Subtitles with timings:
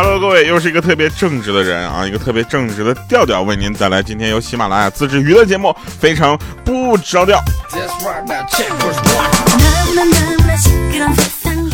[0.00, 0.02] 哈。
[0.02, 5.68] Hello，各位，又是一个特别正直的人啊，一个特别正直的调调，为您带来今天由喜马拉雅自制娱乐节目
[6.00, 7.38] 《非常不着调》。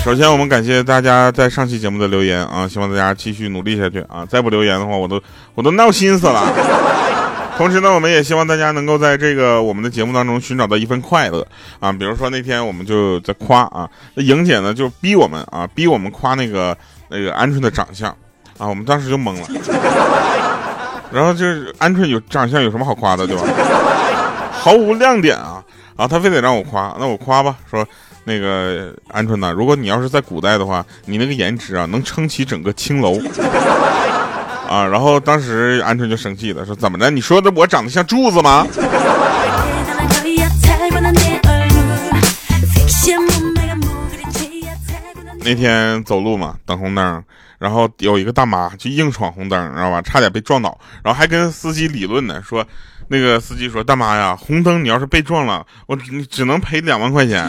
[0.04, 4.26] 首先，我们感谢大家在上期节目的留言啊，希望大家继续努力下去啊！
[4.28, 5.22] 再不留言的话，我都
[5.54, 6.52] 我都闹心死了。
[7.56, 11.46] 同时呢，我们也希望大家能够在这个我们的节目当中寻找到一份快乐
[11.80, 11.90] 啊！
[11.92, 16.76] 比如说那天我们就在夸啊，那莹姐呢就逼我们啊，逼我们夸那个。
[17.08, 18.10] 那个鹌鹑的长相，
[18.58, 19.46] 啊，我们当时就懵了。
[21.12, 23.42] 然后就是鹌鹑有长相有什么好夸的，对吧？
[24.52, 25.62] 毫无亮点啊！
[25.96, 27.86] 然后他非得让我夸，那我夸吧，说
[28.24, 33.18] 那个鹌鹑呐，如果你要是在古代的话，你那个颜值啊，能撑起整个青楼。
[34.68, 34.84] 啊！
[34.84, 37.08] 然后当时鹌鹑就生气了，说怎么的？
[37.08, 38.66] 你说的我长得像柱子吗？
[45.46, 47.22] 那天走路嘛，等红灯，
[47.60, 50.02] 然后有一个大妈就硬闯红灯，知道吧？
[50.02, 52.66] 差点被撞倒，然后还跟司机理论呢，说
[53.06, 55.96] 那个司机说：“大妈呀，红灯你要是被撞了，我
[56.28, 57.44] 只能赔两万块钱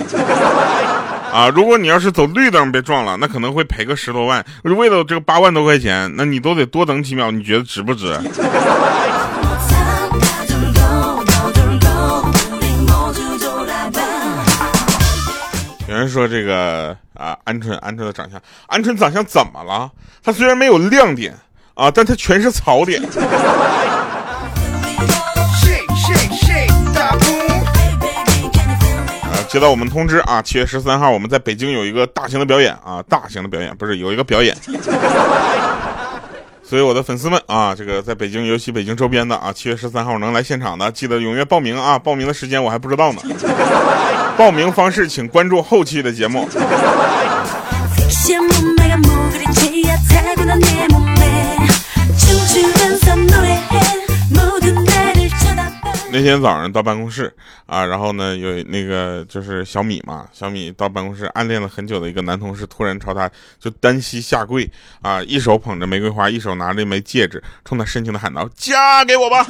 [1.33, 1.49] 啊！
[1.55, 4.45] 如果你要是走绿灯被撞了，那可能会赔个十多万。
[4.61, 8.15] 为了这个八万多块钱，那你都得多等几秒，你觉得值不值？”
[16.07, 19.91] 说这个啊，鹌鹑，鹌鹑的长相，鹌鹑长相怎么了？
[20.23, 21.33] 它虽然没有亮点
[21.73, 23.01] 啊，但它全是槽点。
[29.21, 34.55] 啊，接到我们通知啊，七月十三号我们在北京有一个大型的表演啊，大型的表演不是有一个表演。
[36.63, 41.97] 所以我的粉丝们啊，这个在北京，尤其北京周边的啊，七月十三号能来现场的，记得踊跃报名啊！
[41.97, 43.21] 报名的时间我还不知道呢。
[44.37, 46.47] 报名方式请关注后期的节目。
[56.17, 57.31] 那天早上到办公室
[57.67, 63.29] 啊，然后呢，有那个就是小米嘛，小米到办公室暗恋了很久的一个男同事，突然朝他
[63.59, 64.67] 就单膝下跪
[65.03, 69.45] 啊，一手捧着玫瑰花，一手拿着一枚戒指，冲他深情的喊道：“嫁给我吧！”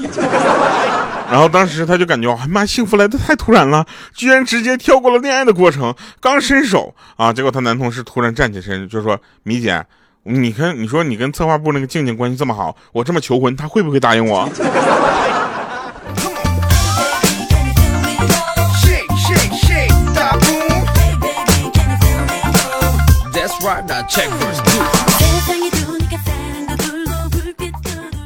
[1.32, 9.86] 然后当时他就感觉，哎妈，幸福来的太突然了，居然直接跳过了恋爱的过程，刚伸手啊，结果他男同事突然站起身就说：“米姐，
[10.24, 14.50] 你看，你说你跟策划部那个静静关系这么好，我这么求婚，他会不会答应我？”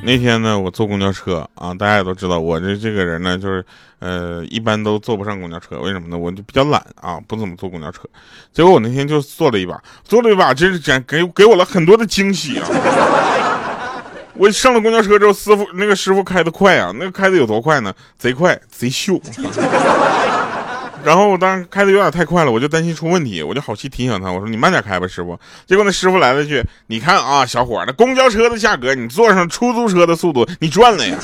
[0.03, 3.63] 那天呢，我坐公交车啊，大家也都知道，我这这个人呢，就是
[3.99, 6.17] 呃，一般都坐不上公交车，为什么呢？
[6.17, 8.01] 我就比较懒啊，不怎么坐公交车。
[8.51, 12.67] 结果我那天就坐了一把，坐了一把，真是给给给我了很多的惊喜啊！
[14.33, 17.93] 我上了公交车之后，师傅那个师傅开的快啊，那个开的有多快呢？
[18.17, 19.21] 贼快，贼秀。
[21.03, 25.39] 然后我当时开的有点太快了，我就担心出问题，我就好气提醒他，我说你慢点开吧，师傅。
[25.65, 31.15] 结果那师傅来了句：“你看啊，小伙，那公交车的价格，你坐上出租车的速度，你赚了呀。”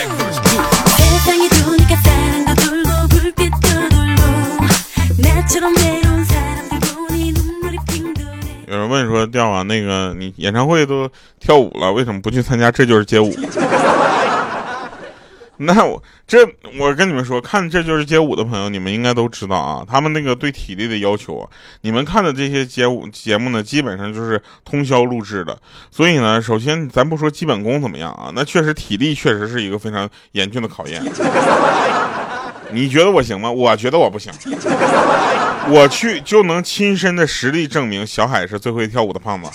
[0.00, 0.47] 有
[9.68, 11.08] 那个你演唱会都
[11.38, 13.32] 跳舞了，为什么不去参加这就是街舞？”
[15.60, 16.38] 那我这
[16.78, 25.58] 我跟你们说，看这就是街舞的朋友，你们应该都知道啊，他们那个对体力的要求，你们看的这些街舞节目呢，基本上就是通宵录制的。
[25.90, 31.02] 所以呢，首先咱不说基本功怎么样啊，那确实体力确实是一个非常严峻的考验。
[32.70, 33.50] 你觉得我行吗？
[33.50, 34.32] 我觉得我不行。
[35.70, 39.50] 我去就能亲身的实力证明小海是最会跳舞的胖子。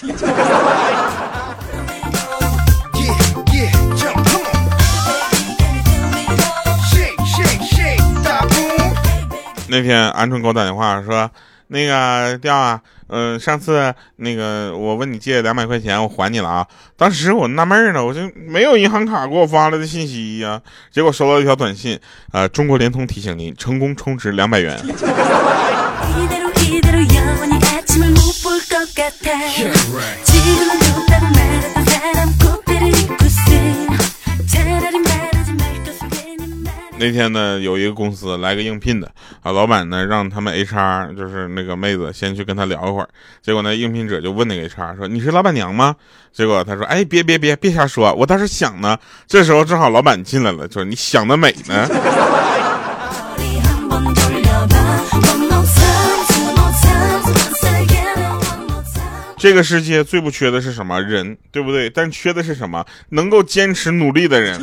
[9.68, 11.30] 那天鹌鹑给我打电话说。
[11.68, 12.80] 那个调啊，
[13.15, 16.68] 嗯，上次那个我问你借两百块钱，我还你了啊。
[16.98, 20.60] 当时我纳闷呢，我就没有银行卡给我发来的信息呀。
[20.92, 22.00] 结果收到一条短信，
[22.31, 24.83] 呃，中国联通提醒您成功充值两百元。
[24.86, 24.95] 那
[37.00, 39.12] 那天呢，有一个公司来个应聘的
[39.42, 43.10] 啊，老板呢让他们 HR 就是那个妹子先去跟他聊一会儿。
[43.42, 45.94] 结果呢，应聘者就问那个 HR 说：“你是老板娘吗？”
[46.31, 48.98] 结果他说：“哎，别别别别瞎说，我倒是想呢。”
[49.28, 51.90] 这时候正好老板进来了，说：“你想得美呢。
[59.38, 61.90] ”这个世界最不缺的是什么人，对不对？
[61.90, 62.86] 但缺的是什么？
[63.10, 64.57] 能够坚持努力的人。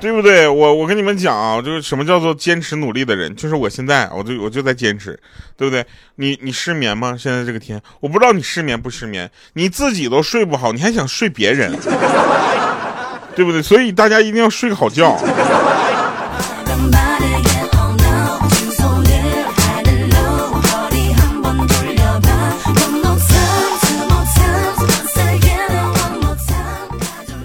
[0.00, 0.48] 对不对？
[0.48, 5.18] 我我跟你们讲啊，就是什么叫做坚持努力的人，就是我现在，我就我就在坚持，
[5.58, 5.84] 对不对？
[6.16, 7.14] 你你失眠吗？
[7.18, 11.70] 现在这个天，我不知道你失眠不失眠，你自己都睡不好，你还想睡别人，
[13.36, 13.60] 对不对？
[13.60, 15.18] 所以大家一定要睡个好觉。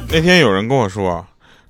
[0.09, 1.25] 那天有人跟我说。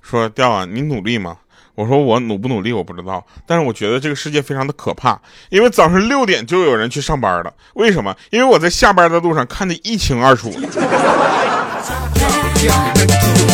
[0.08, 1.36] 说调啊，你努力吗？
[1.74, 5.20] 我说我努不努力我不知道，但是我觉得这个世界非常的可怕，
[5.50, 7.52] 因为早上六点就有人去上班了。
[7.74, 8.16] 为什么？
[8.30, 10.50] 因为我在下班的路上看得一清二楚。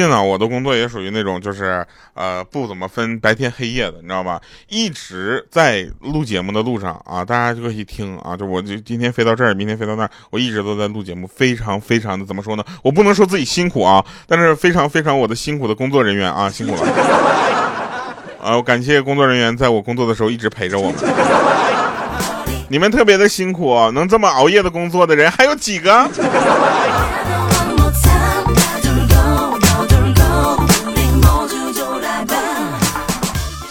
[0.00, 4.40] 近呢，我的工作也属于那种，就是呃不怎么分白天黑夜的，你知道吧？
[4.68, 12.64] 一直在录节目的路上啊，大家就可以听啊，就我就今天飞到这儿，明天飞到那儿，我一直都在录节目，非常非常的怎么说呢？
[12.82, 16.82] 我不能说自己辛苦啊，但是非常非常我的辛苦的工作人员啊，辛苦了。
[18.42, 20.94] 啊，我感谢工作人员在我工作的时候一直陪着我们，
[22.70, 26.08] 你们特别的辛苦，能这么熬夜的工作的人还有几个？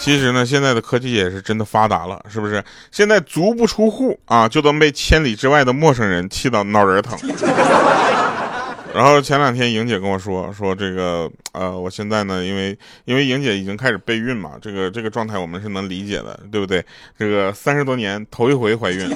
[0.00, 2.64] 其实呢，现在的科技也是真的发达了，是不是？
[2.90, 7.18] 现在足不出户啊，就能被千里之外的陌生人气到脑仁疼。
[8.94, 16.82] 然后前两天莹姐跟我说，说这个呃，我现在呢，因为因为莹姐已经开始备孕嘛，这个这个状态我们是能理解的，对不对？
[17.18, 19.06] 这个三十多年头一回怀孕，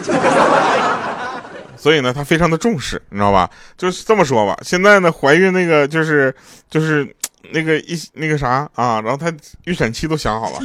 [1.76, 3.48] 所以呢，她非常的重视，你知道吧？
[3.78, 6.32] 就是这么说吧，现在呢，怀孕那个就是
[6.68, 7.08] 就是。
[7.52, 9.32] 那个一那个啥啊，然后他
[9.64, 10.60] 预产期都想好了，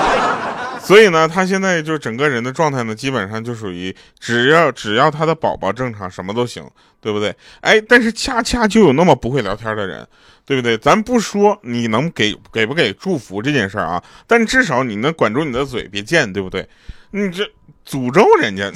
[0.82, 6.64] 所以呢，他现在就整个人的状态呢，基本上就属于只要只要他的宝宝正常，什么都行，
[7.00, 7.34] 对不对？
[7.60, 10.06] 哎，但是恰恰就有那么不会聊天的人，
[10.44, 10.76] 对不对？
[10.78, 16.68] 咱不说你能给给不给祝福这件事儿啊，但至少你能管住你的嘴，别贱，对不对？
[17.10, 17.44] 你这
[17.86, 18.72] 诅咒人家，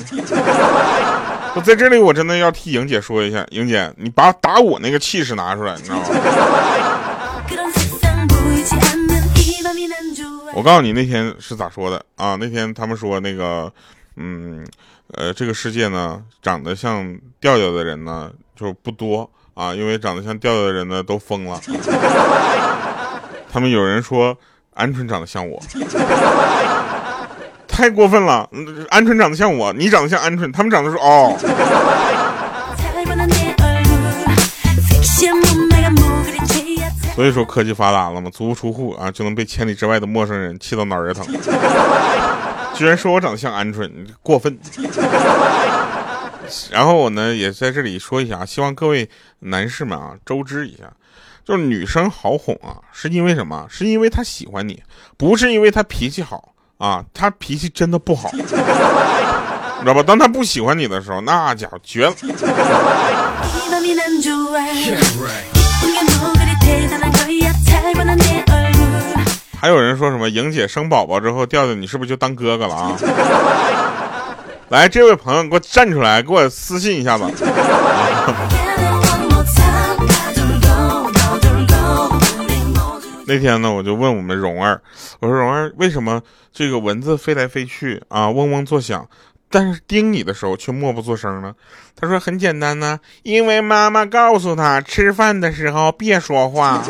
[1.54, 6.04] 我在这里我真的要替莹姐说一下，莹姐，你把打我那个气势拿出来，你知道吗？
[10.56, 12.34] 我告诉你那天是咋说的啊？
[12.40, 13.70] 那天他们说那个，
[14.16, 14.66] 嗯，
[15.12, 21.60] 呃，这个世界呢，长得像调调的人呢就不多啊，因为长得像调调的人呢都疯了。
[23.52, 24.34] 他们有人说
[24.76, 25.62] 鹌鹑长得像我，
[27.68, 28.48] 太过分了。
[28.50, 31.36] 鹌鹑长得像我，你长得像鹌鹑，他们长得说哦。
[37.16, 41.26] 所以说科技发达了嘛，足不出户啊就能被千里之外的陌生人气到脑仁疼。
[42.74, 43.90] 居然说我长得像鹌鹑，
[44.22, 44.58] 过分。
[46.70, 49.08] 然后我呢也在这里说一下，希望各位
[49.38, 50.84] 男士们啊周知一下，
[51.42, 53.66] 就是女生好哄啊，是因为什么？
[53.70, 54.82] 是因为她喜欢你，
[55.16, 58.54] 不是因为她脾气好啊，她脾气真的不好，你知
[59.86, 60.02] 道吧？
[60.02, 62.12] 当她不喜欢你的时候，那家伙绝了。
[69.66, 72.96] 还有人说什么莹姐生宝宝之后调调你是不是就当哥哥了啊？
[74.70, 77.24] 来，这位朋友，给我站出来，给我私信一下子。
[83.26, 84.80] 那天呢，我就问我们蓉儿，
[85.18, 89.04] 我说蓉儿，为什么这个蚊子飞来飞去啊，嗡嗡作响？
[89.50, 91.52] 但是叮你的时候却默不作声呢？
[92.00, 96.84] 他说很简单呢，因为妈妈告诉他吃饭的时候别说话。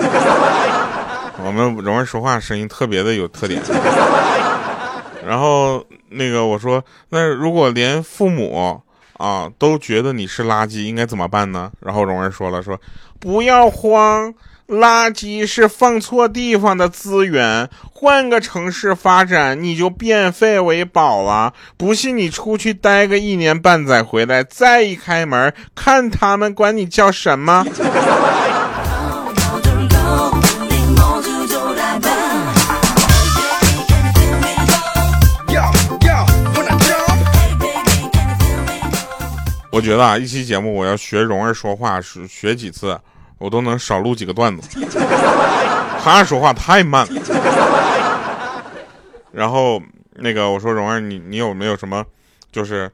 [1.44, 3.62] 我们蓉儿说话声音特别的有特点。
[5.26, 8.82] 然后那个我说，那如果连父母
[9.18, 11.70] 啊都觉得你是垃圾，应该怎么办呢？
[11.80, 12.80] 然后蓉儿说了，说
[13.18, 14.34] 不要慌。
[14.68, 21.54] 垃圾是放错地方的资源，换个城市发展，你就变废为宝了。
[21.76, 27.64] 不信你出去待个一年半载，回来再一开门，看他们管你叫什么。
[39.76, 42.98] 我觉得啊，一期节目我要学蓉儿说话，学学几次，
[43.36, 44.80] 我都能少录几个段子。
[46.02, 47.22] 他说话太慢了。
[49.30, 49.78] 然后
[50.14, 52.02] 那个我说蓉儿，你你有没有什么，
[52.50, 52.90] 就是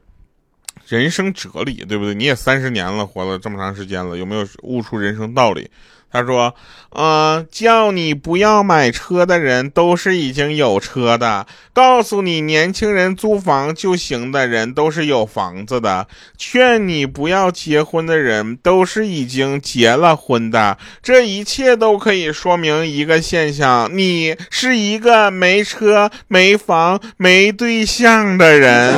[0.85, 2.13] 人生哲理，对不对？
[2.13, 5.71] 你也三十年了，活了这么长时间了，有没有悟出人生道理？
[6.13, 6.53] 他说
[6.95, 16.05] ：“嗯，叫你不要买车的人都是已经有车的；告诉你年轻人租房就行的人都是有房子的；
[16.37, 20.77] 劝你不要结婚的人都是已经结了婚的。
[21.01, 28.93] 这一切都可以说明一个现象：你是一个没车、没房、没对象的人。”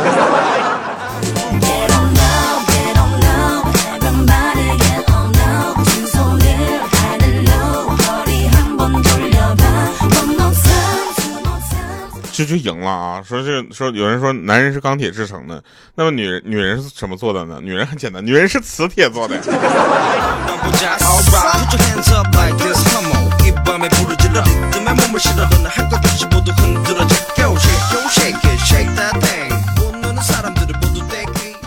[12.36, 13.24] 就就赢了啊！
[13.25, 15.63] 说这说有人说男人是钢铁制成的，
[15.96, 17.60] 那么女人女人是什么做的呢？
[17.63, 19.39] 女人很简单，女人是磁铁做的。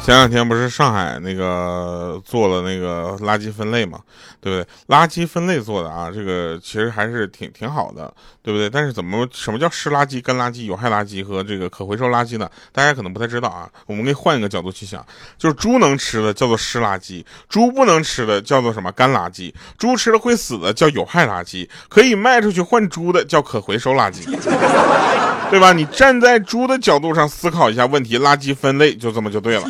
[0.09, 4.01] 前两天不是上海那个做了那个垃圾分类嘛，
[4.41, 4.97] 对不对？
[4.97, 8.11] 垃圾分类做的啊，这个其实还是挺挺好的，
[8.43, 8.71] 对不对？
[8.71, 12.51] 但是怎么什么叫湿垃圾、干垃圾、有害垃圾和这个可回收垃圾呢？
[12.73, 13.69] 大家可能不太知道啊。
[13.85, 15.05] 我们可以换一个角度去想，
[15.37, 19.53] 就是猪能吃的叫做湿垃圾，猪不能吃的叫做什么干垃圾？
[19.77, 24.25] 猪吃了会死的叫有害垃圾，可以卖出去换猪的叫可回收垃圾，
[25.51, 25.73] 对吧？
[25.73, 29.63] 你站在猪的角度上思考一下问题，垃圾分类就这么就对了。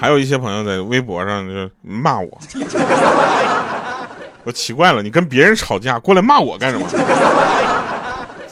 [0.00, 2.38] 还有一些朋友在微博上就骂我，
[4.44, 6.86] 我奇怪了，你跟别人吵架过来骂我干什么？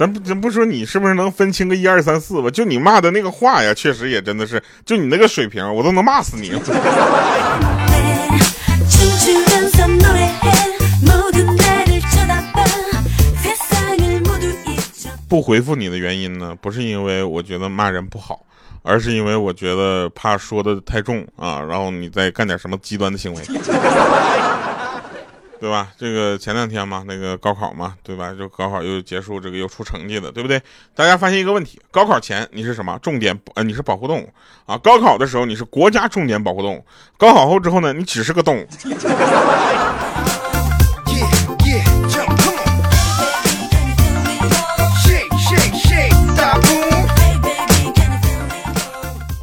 [0.02, 2.50] 咱不咱不说你是不是能分清个一二三四吧？
[2.50, 6.50] 就你骂的那个话呀，确实也真的是，就你那个水平，我都能骂死你。
[15.28, 18.40] 不回复你的原因呢，不是因为我觉得骂人不好，
[18.82, 23.40] 而是因为我觉得怕说的太重啊，然后你再干点什么极端的行为，
[25.62, 25.92] 对吧？
[25.97, 28.35] 这个前两天嘛，那个高考嘛，对吧？
[28.37, 30.61] 就高考又结束，这个又出成绩了，对不对？
[30.92, 33.38] 大家发现一个问题：高考前你是什么重点？
[33.54, 34.28] 呃，你是保护动物
[34.66, 34.76] 啊。
[34.78, 36.85] 高考的时候你是国家重点保护动物，
[37.16, 38.66] 高考后之后呢，你只是个动物。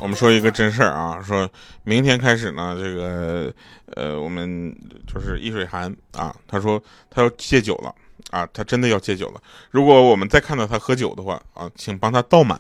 [0.02, 1.48] 我们说一个真事儿啊，说
[1.84, 3.54] 明天开始呢，这个
[3.96, 4.76] 呃，我们
[5.12, 7.94] 就是易水寒啊，他说他要戒酒了
[8.32, 9.42] 啊，他真的要戒酒了。
[9.72, 12.60] 如果我们再看到他喝酒的话啊，请帮他倒满。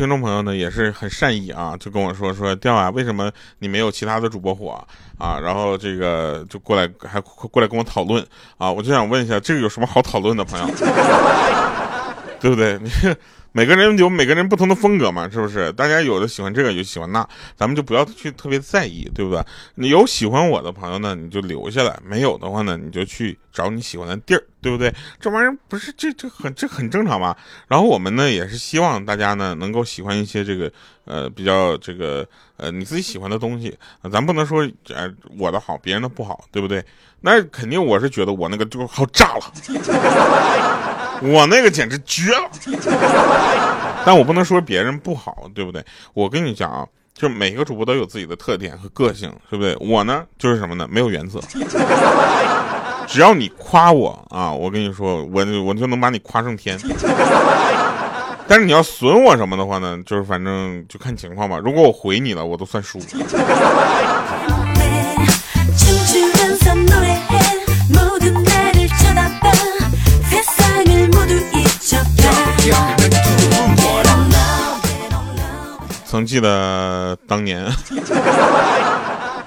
[0.00, 4.82] 听众朋友呢也是很善意啊，就跟我说说调啊，为什么你没有其他的主播火
[5.18, 5.38] 啊？
[5.38, 8.26] 然后这个就过来还过来跟我讨论
[8.56, 10.66] 啊，我就想问一下，这个有什么好讨论的，朋友？
[12.40, 12.78] 对不对？
[12.78, 12.90] 你。
[13.52, 15.72] 每个人有每个人不同的风格嘛，是不是？
[15.72, 19.44] 大家有的喜欢这个，有喜欢那，咱们就不要去特别在意，对不对？
[19.74, 24.92] 你有喜欢我的朋友呢，你就留下来；没有的话呢，你就去找你喜欢的地儿，对不对？
[25.18, 27.36] 这玩意儿不是这这很这很正常嘛。
[27.68, 30.70] 然后我们呢也是希望大家呢能够喜欢一些这个
[31.04, 32.26] 呃比较这个
[32.56, 33.76] 呃你自己喜欢的东西，
[34.12, 36.84] 咱不能说呃我的好别人的不好，对不对？
[37.20, 39.52] 那肯定我是觉得我那个就好炸了。
[41.22, 42.50] 我那个简直绝了，
[44.06, 45.84] 但我不能说别人不好，对不对？
[46.14, 49.76] 我跟你讲啊，就每个主播都有自己的特点和个性，对不对？
[49.86, 50.88] 我呢就是什么呢？
[50.90, 51.38] 没有原则，
[53.10, 56.78] 只要你夸我啊，我跟你说，我我就能把你夸上天。
[58.46, 61.58] 但是你要损我什么的话呢，就是反正就看情况吧。
[61.58, 63.00] 如果我回你了，我都算输。
[76.06, 77.64] 曾记得当年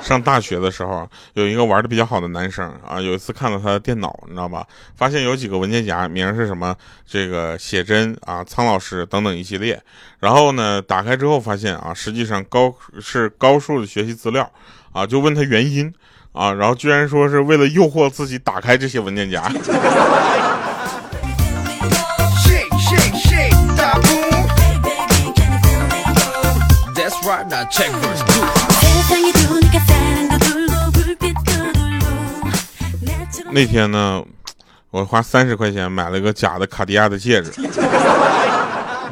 [0.04, 4.68] 上大学的时候，有一个玩的比较好的男生啊，有一次看到他的电脑，你知道吧？
[4.96, 6.76] 发现有几个文件夹，名是什么？
[7.08, 9.82] 这个写真啊，苍老师等等一系列。
[10.20, 14.52] 然后呢，打开之后发现啊，实际上高是高数的学习资料
[14.92, 15.94] 啊，就问他原因。
[16.34, 19.44] 啊，然后居然说是为了诱惑自己打开这些文件夹。
[33.54, 34.24] 那天呢，
[34.90, 37.52] 我花三十块钱买了个假的卡地亚的戒指。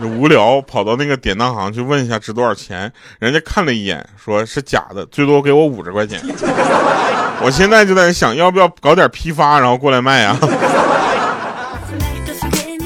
[0.01, 6.19] 无聊，跑到那个典当行去问一下值多少钱，人家看了一眼，说是假的，最多给我五十块钱。
[7.43, 10.35] 我现在就在想，要不要搞点批发，然后过来卖啊？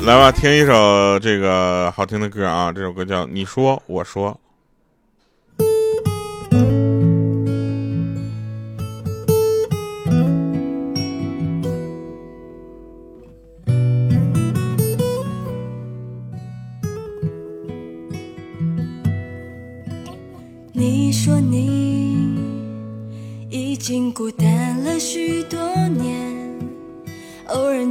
[0.04, 4.32] 来吧，听一首这个好听的歌啊，这首歌叫《你说我说》。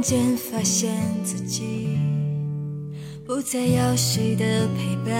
[0.07, 1.97] 间发现自己
[3.25, 4.45] 不再要谁的
[4.77, 5.11] 陪伴。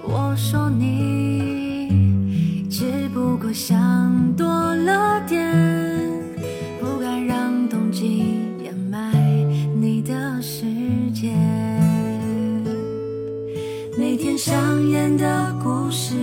[0.00, 1.88] 我说你
[2.70, 5.44] 只不过想多了点，
[6.78, 9.12] 不敢让冬季掩埋
[9.74, 10.64] 你的世
[11.12, 11.34] 界。
[13.98, 15.52] 每天上演的。
[15.64, 16.14] 故事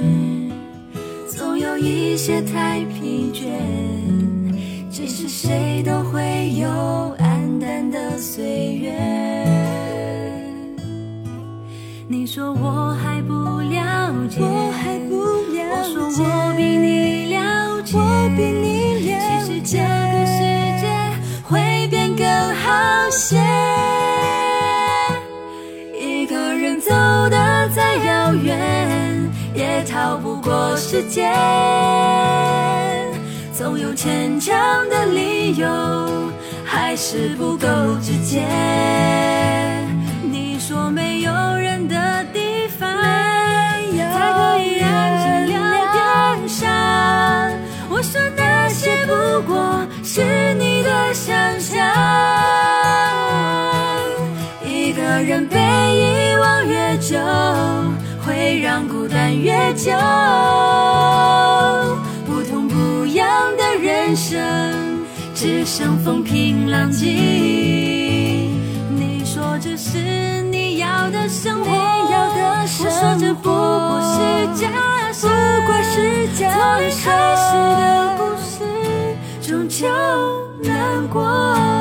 [1.27, 3.49] 总有一些太疲倦，
[5.13, 6.69] 其实谁都会有
[7.19, 8.93] 黯淡的岁月。
[12.07, 15.17] 你说我还不了解，我还不
[15.51, 19.43] 了解，我说我比你了解，我比你了解。
[19.43, 20.39] 其实这个世
[20.79, 20.87] 界
[21.43, 22.25] 会变更
[22.55, 23.37] 好些，
[25.99, 26.89] 一个人走
[27.29, 28.57] 得再遥远。
[29.53, 31.29] 也逃不过时间，
[33.61, 34.57] 总有牵强
[34.89, 35.67] 的理由，
[36.65, 37.67] 还是不够
[38.01, 38.43] 直接。
[40.23, 45.61] 你说没有人的地方，才可以让人聊
[45.93, 46.67] 天上。
[47.87, 51.85] 我说那些不过是你的想象，
[54.65, 57.15] 一个人被遗忘越久。
[58.25, 59.91] 会让孤单越久，
[64.11, 64.37] 人生
[65.33, 67.07] 只想风平浪静。
[68.93, 74.19] 你说这是你要的生活，我说这不过是
[74.61, 74.67] 假
[75.13, 76.57] 设，不过是假设。
[76.89, 78.59] 从开始的故事
[79.41, 79.87] 终究
[80.61, 81.80] 难过。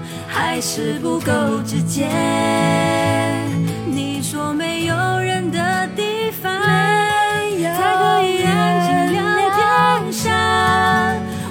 [0.53, 1.31] 还是不够
[1.65, 2.09] 直接。
[3.85, 9.21] 你说没有人的地方，才可以安静聊
[9.55, 10.29] 天上。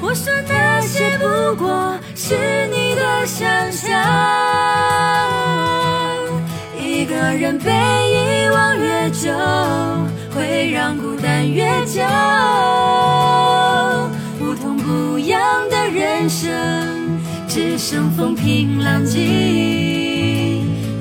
[0.02, 1.24] 我说那些不
[1.56, 2.36] 过是
[2.66, 3.88] 你的想象。
[6.78, 9.30] 一个人被遗忘越久，
[10.34, 12.02] 会让孤单越久。
[17.50, 19.18] 只剩风平浪静。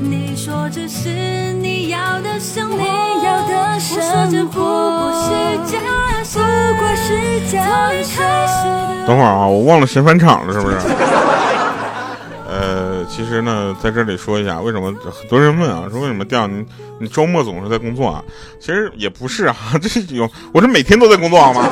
[0.01, 5.11] 你说这是你要的生活，我说这不过
[6.95, 7.59] 是假
[8.03, 8.19] 设。
[9.05, 10.77] 等会儿啊，我忘了神返场了，是不是？
[12.49, 16.65] 呃，其实呢，在这里说一下，为什么很多人问啊，说为什么调你
[16.99, 18.23] 你周末总是在工作啊？
[18.59, 21.69] 其实也不是啊， 这是有，我这每天都在工作好吗？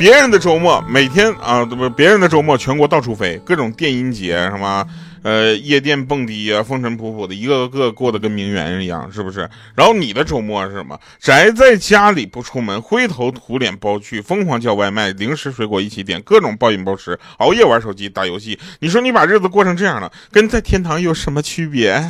[0.00, 4.82] 别人的周末每天啊，不，别人的周末全国到处飞，各种电音节什么，
[5.22, 9.46] 呃，夜店蹦迪啊，风尘仆仆的，一个个过得跟名媛一样，是不是？
[9.74, 10.98] 然后你的周末是什么？
[11.18, 18.58] 宅在家里不出门，灰头土脸包去，疯狂叫外卖，零食水果一起点，各种暴饮暴食，熬夜玩手机打游戏。
[18.78, 22.00] 你说你把日子过成这样了，跟在天堂有什么区别？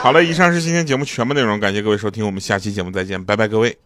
[0.00, 3.76] 好了，以上是今天节目全部内容，感谢各位收听，我们下期节目再见，拜拜，各位。